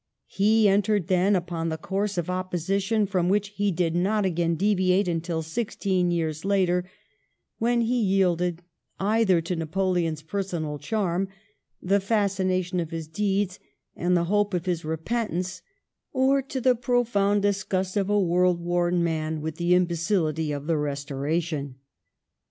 He 0.25 0.67
entered 0.67 1.09
then 1.09 1.35
upon 1.35 1.69
the 1.69 1.77
course 1.77 2.17
of 2.17 2.27
opposition 2.27 3.05
from 3.05 3.29
which 3.29 3.49
he 3.49 3.69
did 3.71 3.95
not 3.95 4.25
again 4.25 4.55
deviate 4.55 5.07
until 5.07 5.43
sixteen 5.43 6.09
years 6.09 6.43
later, 6.43 6.89
when 7.59 7.81
he 7.81 8.01
yielded 8.01 8.63
either 8.99 9.41
to 9.41 9.55
Napoleon's 9.55 10.23
personal 10.23 10.79
charm, 10.79 11.27
the 11.83 11.99
fascination 11.99 12.79
of 12.79 12.89
his 12.89 13.07
deeds, 13.07 13.59
and 13.95 14.17
the 14.17 14.23
hope 14.23 14.55
of 14.55 14.65
his 14.65 14.83
repentance; 14.83 15.61
or 16.11 16.41
to 16.41 16.59
the 16.59 16.73
profound 16.75 17.43
disgust 17.43 17.95
of 17.95 18.09
a 18.09 18.19
world 18.19 18.59
worn 18.59 19.03
man 19.03 19.39
with 19.39 19.57
the 19.57 19.75
imbecility 19.75 20.51
of 20.51 20.65
the 20.65 20.77
Restoration. 20.79 21.75